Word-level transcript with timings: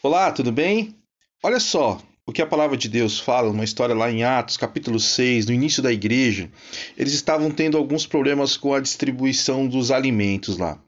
Olá, 0.00 0.30
tudo 0.30 0.52
bem? 0.52 0.94
Olha 1.42 1.58
só 1.58 2.00
o 2.24 2.30
que 2.30 2.40
a 2.40 2.46
palavra 2.46 2.76
de 2.76 2.88
Deus 2.88 3.18
fala, 3.18 3.50
uma 3.50 3.64
história 3.64 3.96
lá 3.96 4.08
em 4.08 4.22
Atos, 4.22 4.56
capítulo 4.56 5.00
6, 5.00 5.46
no 5.46 5.52
início 5.52 5.82
da 5.82 5.92
igreja. 5.92 6.48
Eles 6.96 7.12
estavam 7.14 7.50
tendo 7.50 7.76
alguns 7.76 8.06
problemas 8.06 8.56
com 8.56 8.72
a 8.72 8.78
distribuição 8.78 9.66
dos 9.66 9.90
alimentos 9.90 10.56
lá. 10.56 10.80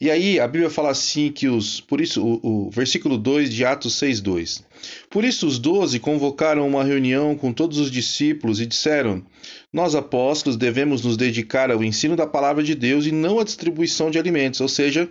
E 0.00 0.10
aí 0.10 0.38
a 0.38 0.46
Bíblia 0.46 0.70
fala 0.70 0.90
assim 0.90 1.32
que 1.32 1.48
os. 1.48 1.80
Por 1.80 2.00
isso, 2.02 2.22
o, 2.22 2.66
o 2.66 2.70
versículo 2.70 3.16
2 3.16 3.52
de 3.52 3.64
Atos 3.64 3.94
6, 3.94 4.20
2. 4.20 4.64
Por 5.10 5.24
isso 5.24 5.46
os 5.46 5.58
doze 5.58 5.98
convocaram 5.98 6.68
uma 6.68 6.84
reunião 6.84 7.34
com 7.34 7.50
todos 7.50 7.78
os 7.78 7.90
discípulos 7.90 8.60
e 8.60 8.66
disseram: 8.66 9.24
Nós 9.72 9.94
apóstolos 9.94 10.56
devemos 10.56 11.02
nos 11.02 11.16
dedicar 11.16 11.70
ao 11.70 11.82
ensino 11.82 12.14
da 12.14 12.26
palavra 12.26 12.62
de 12.62 12.74
Deus 12.74 13.06
e 13.06 13.12
não 13.12 13.40
à 13.40 13.44
distribuição 13.44 14.10
de 14.10 14.18
alimentos. 14.18 14.60
Ou 14.60 14.68
seja, 14.68 15.08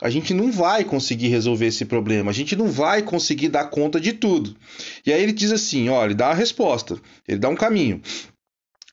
a 0.00 0.10
gente 0.10 0.32
não 0.32 0.52
vai 0.52 0.84
conseguir 0.84 1.28
resolver 1.28 1.66
esse 1.66 1.84
problema, 1.84 2.30
a 2.30 2.34
gente 2.34 2.54
não 2.54 2.68
vai 2.68 3.02
conseguir 3.02 3.48
dar 3.48 3.70
conta 3.70 4.00
de 4.00 4.12
tudo. 4.12 4.56
E 5.04 5.12
aí 5.12 5.22
ele 5.22 5.32
diz 5.32 5.52
assim: 5.52 5.88
olha, 5.88 6.08
ele 6.08 6.14
dá 6.14 6.28
a 6.28 6.34
resposta, 6.34 6.98
ele 7.26 7.38
dá 7.38 7.48
um 7.48 7.56
caminho. 7.56 8.00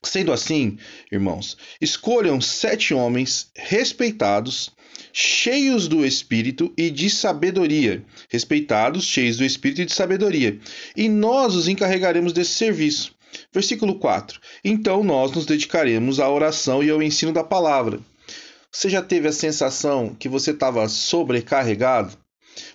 Sendo 0.02 0.32
assim, 0.32 0.78
irmãos, 1.10 1.56
escolham 1.80 2.40
sete 2.40 2.94
homens 2.94 3.50
respeitados 3.56 4.70
cheios 5.12 5.88
do 5.88 6.04
Espírito 6.04 6.72
e 6.76 6.90
de 6.90 7.08
sabedoria, 7.08 8.04
respeitados, 8.28 9.04
cheios 9.04 9.38
do 9.38 9.44
Espírito 9.44 9.80
e 9.80 9.86
de 9.86 9.94
sabedoria, 9.94 10.58
e 10.94 11.08
nós 11.08 11.54
os 11.54 11.68
encarregaremos 11.68 12.32
desse 12.32 12.52
serviço. 12.52 13.14
Versículo 13.52 13.98
4: 13.98 14.40
Então 14.64 15.02
nós 15.02 15.32
nos 15.32 15.46
dedicaremos 15.46 16.20
à 16.20 16.28
oração 16.28 16.82
e 16.82 16.90
ao 16.90 17.02
ensino 17.02 17.32
da 17.32 17.42
palavra. 17.42 18.00
Você 18.76 18.90
já 18.90 19.00
teve 19.00 19.26
a 19.26 19.32
sensação 19.32 20.14
que 20.14 20.28
você 20.28 20.50
estava 20.50 20.86
sobrecarregado? 20.86 22.14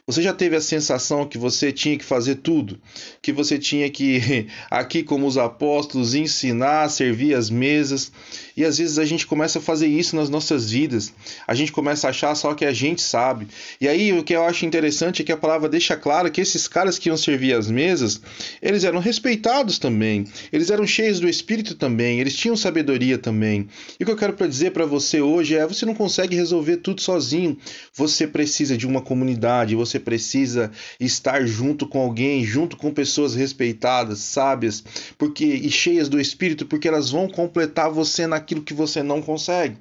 Você 0.06 0.22
já 0.22 0.34
teve 0.34 0.56
a 0.56 0.62
sensação 0.62 1.28
que 1.28 1.38
você 1.38 1.72
tinha 1.72 1.98
que 1.98 2.06
fazer 2.06 2.36
tudo? 2.36 2.80
Que 3.22 3.32
você 3.32 3.58
tinha 3.58 3.90
que, 3.90 4.48
aqui 4.70 5.04
como 5.04 5.28
os 5.28 5.38
apóstolos, 5.38 6.14
ensinar, 6.14 6.90
servir 6.90 7.36
as 7.36 7.50
mesas? 7.50 8.12
E 8.56 8.66
às 8.66 8.78
vezes 8.78 9.00
a 9.00 9.06
gente 9.06 9.26
começa 9.26 9.60
a 9.60 9.62
fazer 9.62 9.88
isso 9.88 10.16
nas 10.16 10.30
nossas 10.30 10.72
vidas. 10.72 11.14
A 11.48 11.56
gente 11.56 11.72
começa 11.72 12.08
a 12.08 12.10
achar 12.10 12.36
só 12.36 12.54
que 12.54 12.66
a 12.66 12.74
gente 12.74 13.02
sabe. 13.02 13.48
E 13.80 13.88
aí 13.88 14.14
o 14.14 14.24
que 14.24 14.36
eu 14.36 14.44
acho 14.44 14.66
interessante 14.66 15.22
é 15.22 15.26
que 15.26 15.32
a 15.32 15.38
palavra 15.38 15.70
deixa 15.70 15.96
claro 15.96 16.32
que 16.32 16.42
esses 16.42 16.68
caras 16.68 17.00
que 17.00 17.10
iam 17.10 17.18
servir 17.18 17.54
as 17.54 17.70
mesas, 17.70 18.22
eles 18.62 18.84
eram 18.84 19.00
respeitados 19.00 19.80
também. 19.80 20.26
Eles 20.52 20.70
eram 20.70 20.86
cheios 20.86 21.20
do 21.20 21.30
Espírito 21.30 21.76
também. 21.76 22.20
Eles 22.20 22.36
tinham 22.36 22.56
sabedoria 22.56 23.18
também. 23.18 23.68
E 24.00 24.04
o 24.04 24.06
que 24.06 24.12
eu 24.12 24.18
quero 24.18 24.34
para 24.34 24.48
dizer 24.48 24.72
para 24.72 24.86
você 24.86 25.22
hoje 25.22 25.56
é: 25.56 25.66
você 25.66 25.86
não 25.86 25.96
consegue 25.96 26.36
resolver 26.36 26.78
tudo 26.78 27.02
sozinho. 27.02 27.58
Você 27.94 28.28
precisa 28.28 28.78
de 28.78 28.86
uma 28.86 29.02
comunidade. 29.02 29.71
Você 29.76 30.00
precisa 30.00 30.72
estar 31.00 31.46
junto 31.46 31.88
com 31.88 32.02
alguém, 32.02 32.44
junto 32.44 32.78
com 32.78 32.94
pessoas 32.94 33.36
respeitadas, 33.36 34.20
sábias, 34.20 34.84
porque 35.18 35.46
e 35.46 35.70
cheias 35.70 36.10
do 36.10 36.20
Espírito, 36.20 36.66
porque 36.66 36.88
elas 36.88 37.10
vão 37.10 37.28
completar 37.28 37.90
você 37.90 38.28
naquilo 38.28 38.62
que 38.62 38.74
você 38.74 39.02
não 39.04 39.22
consegue. 39.22 39.78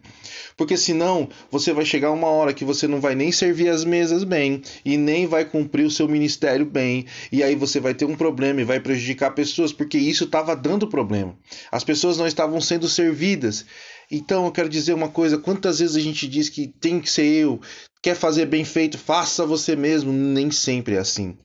Porque 0.56 0.77
senão 0.77 1.28
você 1.50 1.72
vai 1.72 1.84
chegar 1.84 2.10
uma 2.10 2.28
hora 2.28 2.52
que 2.52 2.64
você 2.64 2.86
não 2.86 3.00
vai 3.00 3.14
nem 3.14 3.32
servir 3.32 3.69
as 3.69 3.84
mesas 3.84 4.24
bem 4.24 4.62
e 4.84 4.97
nem 4.97 5.27
vai 5.27 5.44
cumprir 5.44 5.86
o 5.86 5.91
seu 5.91 6.08
ministério 6.08 6.66
bem, 6.66 7.06
e 7.32 7.42
aí 7.42 7.54
você 7.54 7.80
vai 7.80 7.94
ter 7.94 8.04
um 8.04 8.14
problema 8.14 8.60
e 8.60 8.64
vai 8.64 8.80
prejudicar 8.80 9.30
pessoas, 9.30 9.72
porque 9.72 9.98
isso 9.98 10.25
estava 10.25 10.54
dando 10.54 10.86
problema. 10.86 11.34
As 11.72 11.84
pessoas 11.84 12.19
não 12.19 12.27
estavam 12.27 12.60
sendo 12.60 12.88
servidas. 12.88 13.64
Então 14.11 14.47
eu 14.47 14.53
quero 14.53 14.69
dizer 14.69 14.92
uma 14.92 15.08
coisa: 15.08 15.39
quantas 15.39 15.78
vezes 15.78 15.97
a 15.97 16.00
gente 16.00 16.27
diz 16.27 16.48
que 16.48 16.66
tem 16.66 17.00
que 17.00 17.11
ser 17.11 17.27
eu, 17.27 17.61
quer 18.03 18.14
fazer 18.14 18.47
bem 18.47 18.64
feito, 18.64 18.98
faça 18.98 19.47
você 19.47 19.77
mesmo, 19.77 20.12
nem 20.12 20.50
sempre 20.50 20.97
é 20.97 20.98
assim. 20.98 21.36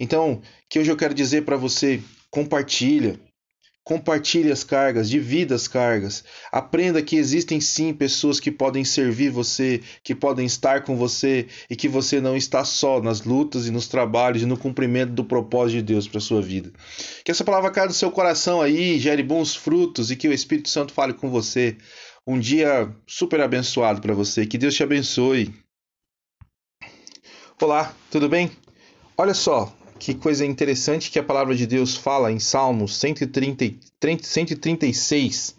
Então, 0.00 0.42
que 0.68 0.78
hoje 0.78 0.90
eu 0.90 0.96
quero 0.96 1.14
dizer 1.14 1.44
para 1.44 1.56
você, 1.56 2.02
compartilha. 2.30 3.20
Compartilhe 3.88 4.52
as 4.52 4.62
cargas, 4.62 5.08
divida 5.08 5.54
as 5.54 5.66
cargas. 5.66 6.22
Aprenda 6.52 7.00
que 7.00 7.16
existem 7.16 7.58
sim 7.58 7.94
pessoas 7.94 8.38
que 8.38 8.52
podem 8.52 8.84
servir 8.84 9.30
você, 9.30 9.80
que 10.04 10.14
podem 10.14 10.44
estar 10.44 10.84
com 10.84 10.94
você 10.94 11.46
e 11.70 11.74
que 11.74 11.88
você 11.88 12.20
não 12.20 12.36
está 12.36 12.66
só 12.66 13.00
nas 13.00 13.22
lutas 13.22 13.66
e 13.66 13.70
nos 13.70 13.88
trabalhos 13.88 14.42
e 14.42 14.44
no 14.44 14.58
cumprimento 14.58 15.12
do 15.12 15.24
propósito 15.24 15.78
de 15.78 15.82
Deus 15.84 16.06
para 16.06 16.20
sua 16.20 16.42
vida. 16.42 16.70
Que 17.24 17.30
essa 17.30 17.42
palavra 17.42 17.70
caia 17.70 17.86
no 17.86 17.94
seu 17.94 18.10
coração 18.10 18.60
aí, 18.60 18.98
gere 18.98 19.22
bons 19.22 19.56
frutos 19.56 20.10
e 20.10 20.16
que 20.16 20.28
o 20.28 20.34
Espírito 20.34 20.68
Santo 20.68 20.92
fale 20.92 21.14
com 21.14 21.30
você. 21.30 21.74
Um 22.26 22.38
dia 22.38 22.94
super 23.06 23.40
abençoado 23.40 24.02
para 24.02 24.12
você. 24.12 24.44
Que 24.44 24.58
Deus 24.58 24.74
te 24.74 24.82
abençoe. 24.82 25.50
Olá, 27.58 27.94
tudo 28.10 28.28
bem? 28.28 28.50
Olha 29.16 29.32
só 29.32 29.77
que 29.98 30.14
coisa 30.14 30.46
interessante 30.46 31.10
que 31.10 31.18
a 31.18 31.22
palavra 31.22 31.54
de 31.54 31.66
Deus 31.66 31.96
fala 31.96 32.30
em 32.30 32.38
Salmos 32.38 32.96
130, 32.96 33.74
136, 34.22 35.56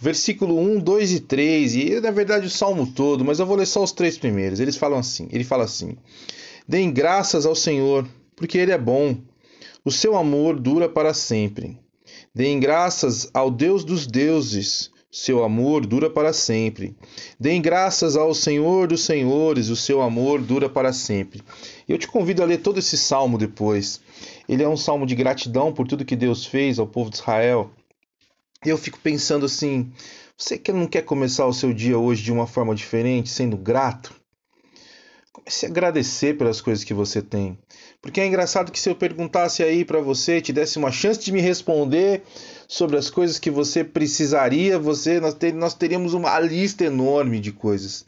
versículo 0.00 0.58
1, 0.58 0.80
2 0.80 1.12
e 1.12 1.20
3, 1.20 1.74
e 1.74 2.00
na 2.00 2.10
verdade 2.10 2.46
o 2.46 2.50
salmo 2.50 2.86
todo, 2.86 3.24
mas 3.24 3.40
eu 3.40 3.46
vou 3.46 3.56
ler 3.56 3.66
só 3.66 3.82
os 3.82 3.92
três 3.92 4.16
primeiros. 4.16 4.60
Eles 4.60 4.76
falam 4.76 4.98
assim: 4.98 5.28
ele 5.30 5.44
fala 5.44 5.64
assim: 5.64 5.96
Deem 6.66 6.92
graças 6.92 7.44
ao 7.44 7.54
Senhor, 7.54 8.08
porque 8.34 8.56
Ele 8.56 8.72
é 8.72 8.78
bom, 8.78 9.16
o 9.84 9.90
seu 9.90 10.16
amor 10.16 10.58
dura 10.58 10.88
para 10.88 11.12
sempre. 11.12 11.78
Deem 12.34 12.58
graças 12.58 13.28
ao 13.34 13.50
Deus 13.50 13.84
dos 13.84 14.06
deuses, 14.06 14.90
seu 15.14 15.44
amor 15.44 15.86
dura 15.86 16.10
para 16.10 16.32
sempre. 16.32 16.96
Deem 17.38 17.62
graças 17.62 18.16
ao 18.16 18.34
Senhor 18.34 18.88
dos 18.88 19.04
Senhores, 19.04 19.68
o 19.68 19.76
seu 19.76 20.02
amor 20.02 20.42
dura 20.42 20.68
para 20.68 20.92
sempre. 20.92 21.40
Eu 21.88 21.96
te 21.96 22.08
convido 22.08 22.42
a 22.42 22.44
ler 22.44 22.58
todo 22.58 22.80
esse 22.80 22.98
salmo 22.98 23.38
depois. 23.38 24.00
Ele 24.48 24.64
é 24.64 24.68
um 24.68 24.76
salmo 24.76 25.06
de 25.06 25.14
gratidão 25.14 25.72
por 25.72 25.86
tudo 25.86 26.04
que 26.04 26.16
Deus 26.16 26.44
fez 26.44 26.80
ao 26.80 26.86
povo 26.88 27.10
de 27.10 27.16
Israel. 27.18 27.70
Eu 28.66 28.76
fico 28.76 28.98
pensando 28.98 29.46
assim: 29.46 29.92
você 30.36 30.58
que 30.58 30.72
não 30.72 30.88
quer 30.88 31.02
começar 31.02 31.46
o 31.46 31.52
seu 31.52 31.72
dia 31.72 31.96
hoje 31.96 32.24
de 32.24 32.32
uma 32.32 32.48
forma 32.48 32.74
diferente, 32.74 33.30
sendo 33.30 33.56
grato? 33.56 34.23
A 35.46 35.66
agradecer 35.66 36.38
pelas 36.38 36.60
coisas 36.60 36.84
que 36.84 36.94
você 36.94 37.20
tem. 37.20 37.58
Porque 38.00 38.20
é 38.20 38.26
engraçado 38.26 38.72
que 38.72 38.80
se 38.80 38.88
eu 38.88 38.94
perguntasse 38.94 39.62
aí 39.62 39.84
para 39.84 40.00
você, 40.00 40.40
te 40.40 40.52
desse 40.52 40.78
uma 40.78 40.90
chance 40.90 41.20
de 41.20 41.32
me 41.32 41.40
responder, 41.40 42.22
sobre 42.68 42.96
as 42.96 43.10
coisas 43.10 43.38
que 43.38 43.50
você 43.50 43.84
precisaria, 43.84 44.78
você 44.78 45.20
nós, 45.20 45.34
ter, 45.34 45.52
nós 45.52 45.74
teríamos 45.74 46.14
uma 46.14 46.38
lista 46.40 46.84
enorme 46.84 47.40
de 47.40 47.52
coisas. 47.52 48.04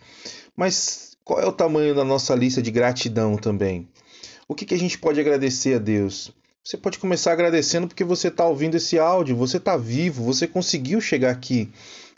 Mas 0.57 1.17
qual 1.25 1.41
é 1.41 1.47
o 1.47 1.53
tamanho 1.53 1.95
da 1.95 2.05
nossa 2.05 2.35
lista 2.35 2.63
de 2.63 2.71
gratidão 2.71 3.37
também? 3.37 3.89
O 4.49 4.55
que, 4.55 4.65
que 4.65 4.75
a 4.75 4.79
gente 4.79 4.99
pode 4.99 5.21
agradecer 5.21 5.75
a 5.75 5.79
Deus? 5.79 6.33
Você 6.63 6.77
pode 6.77 6.99
começar 6.99 7.33
agradecendo 7.33 7.87
porque 7.87 8.05
você 8.05 8.29
está 8.29 8.45
ouvindo 8.45 8.77
esse 8.77 8.99
áudio, 8.99 9.37
você 9.37 9.57
está 9.57 9.77
vivo, 9.77 10.25
você 10.25 10.47
conseguiu 10.47 11.01
chegar 11.01 11.31
aqui. 11.31 11.71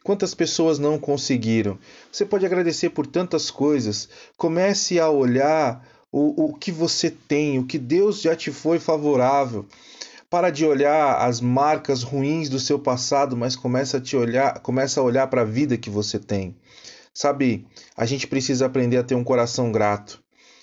Quantas 0.09 0.35
pessoas 0.35 0.79
não 0.79 0.99
conseguiram? 0.99 1.79
Você 2.11 2.25
pode 2.25 2.47
agradecer 2.47 2.89
por 2.89 3.07
tantas 3.07 3.51
coisas. 3.51 4.09
Comece 4.39 4.99
a 4.99 5.11
olhar 5.11 5.87
o, 6.11 6.47
o 6.47 6.55
que 6.55 6.73
você 6.73 7.11
tem, 7.11 7.59
o 7.59 7.67
que 7.67 7.79
Deus 7.79 8.23
já 8.23 8.35
te 8.35 8.51
foi 8.51 8.79
favorável. 8.79 9.67
Para 10.31 10.49
de 10.49 10.65
olhar 10.65 11.17
as 11.19 11.43
marcas 11.43 12.03
ruins 12.03 12.49
do 12.49 12.59
seu 12.59 12.79
passado, 12.79 13.37
mas 13.37 13.55
começa 13.55 13.99
a 13.99 14.01
te 14.01 14.17
olhar, 14.17 14.59
começa 14.61 14.99
a 14.99 15.05
olhar 15.05 15.27
para 15.27 15.43
a 15.43 15.45
vida 15.45 15.77
que 15.77 15.91
você 15.91 16.19
tem. 16.19 16.57
Sabe, 17.13 17.67
a 17.95 18.07
gente 18.07 18.27
precisa 18.27 18.65
aprender 18.65 18.97
a 18.97 19.05
ter 19.05 19.15
um 19.15 19.23
coração 19.23 19.71
grato. 19.71 20.23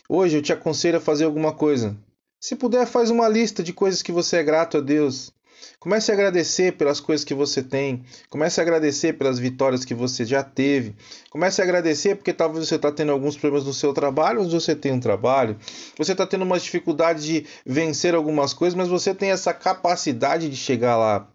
Hoje 0.10 0.38
eu 0.38 0.42
te 0.42 0.54
aconselho 0.54 0.98
a 0.98 1.02
fazer 1.02 1.26
alguma 1.26 1.54
coisa. 1.54 1.96
Se 2.42 2.56
puder, 2.56 2.88
faz 2.88 3.12
uma 3.12 3.30
lista 3.30 3.62
de 3.62 3.74
coisas 3.74 4.02
que 4.02 4.12
você 4.12 4.38
é 4.38 4.44
grato 4.44 4.78
a 4.78 4.82
Deus. 4.82 5.32
Comece 5.80 6.12
a 6.12 6.14
agradecer 6.14 6.74
pelas 6.74 7.00
coisas 7.00 7.24
que 7.24 7.34
você 7.34 7.62
tem. 7.62 8.04
Comece 8.30 8.60
a 8.60 8.64
agradecer 8.64 9.14
pelas 9.14 9.38
vitórias 9.38 9.86
que 9.86 9.94
você 9.94 10.26
já 10.26 10.44
teve. 10.44 10.96
Comece 11.30 11.62
a 11.62 11.64
agradecer 11.64 12.16
porque 12.16 12.34
talvez 12.34 12.68
você 12.68 12.76
está 12.76 12.92
tendo 12.92 13.12
alguns 13.12 13.38
problemas 13.38 13.68
no 13.68 13.74
seu 13.74 13.94
trabalho, 13.94 14.42
mas 14.42 14.54
você 14.54 14.76
tem 14.76 14.92
um 14.92 15.00
trabalho. 15.00 15.58
Você 15.98 16.14
está 16.14 16.26
tendo 16.26 16.44
uma 16.44 16.60
dificuldade 16.60 17.24
de 17.24 17.46
vencer 17.66 18.16
algumas 18.16 18.54
coisas, 18.54 18.76
mas 18.76 18.88
você 18.88 19.14
tem 19.14 19.32
essa 19.32 19.54
capacidade 19.54 20.50
de 20.50 20.56
chegar 20.56 20.98
lá. 20.98 21.30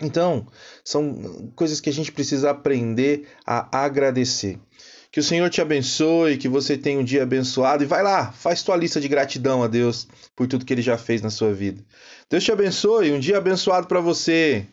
Então, 0.00 0.46
são 0.84 1.50
coisas 1.56 1.80
que 1.80 1.90
a 1.90 1.92
gente 1.92 2.12
precisa 2.12 2.50
aprender 2.50 3.26
a 3.44 3.84
agradecer. 3.84 4.60
Que 5.10 5.20
o 5.20 5.22
Senhor 5.22 5.48
te 5.48 5.60
abençoe, 5.60 6.36
que 6.36 6.48
você 6.48 6.76
tenha 6.76 7.00
um 7.00 7.04
dia 7.04 7.22
abençoado 7.22 7.82
e 7.82 7.86
vai 7.86 8.02
lá, 8.02 8.30
faz 8.30 8.62
tua 8.62 8.76
lista 8.76 9.00
de 9.00 9.08
gratidão 9.08 9.62
a 9.62 9.66
Deus 9.66 10.06
por 10.36 10.46
tudo 10.46 10.64
que 10.64 10.72
ele 10.72 10.82
já 10.82 10.98
fez 10.98 11.22
na 11.22 11.30
sua 11.30 11.52
vida. 11.52 11.82
Deus 12.28 12.44
te 12.44 12.52
abençoe, 12.52 13.12
um 13.12 13.18
dia 13.18 13.38
abençoado 13.38 13.86
para 13.86 14.00
você. 14.00 14.66